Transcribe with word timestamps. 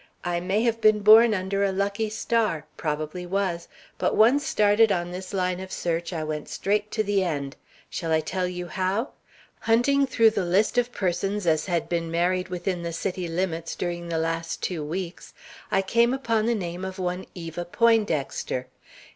I 0.23 0.39
may 0.39 0.63
have 0.63 0.81
been 0.81 1.01
born 1.01 1.35
under 1.35 1.63
a 1.63 1.71
lucky 1.71 2.09
star, 2.09 2.65
probably 2.75 3.23
was, 3.27 3.67
but 3.99 4.15
once 4.15 4.43
started 4.47 4.91
on 4.91 5.11
this 5.11 5.31
line 5.31 5.59
of 5.59 5.71
search, 5.71 6.11
I 6.11 6.23
went 6.23 6.49
straight 6.49 6.89
to 6.93 7.03
the 7.03 7.23
end. 7.23 7.55
Shall 7.87 8.11
I 8.11 8.19
tell 8.19 8.47
you 8.47 8.65
how? 8.65 9.09
Hunting 9.59 10.07
through 10.07 10.31
the 10.31 10.43
list 10.43 10.79
of 10.79 10.87
such 10.87 10.93
persons 10.95 11.45
as 11.45 11.67
had 11.67 11.87
been 11.87 12.09
married 12.09 12.47
within 12.47 12.81
the 12.81 12.93
city 12.93 13.27
limits 13.27 13.75
during 13.75 14.09
the 14.09 14.17
last 14.17 14.63
two 14.63 14.83
weeks, 14.83 15.35
I 15.69 15.83
came 15.83 16.15
upon 16.15 16.47
the 16.47 16.55
name 16.55 16.83
of 16.83 16.97
one 16.97 17.27
Eva 17.35 17.63
Poindexter. 17.63 18.69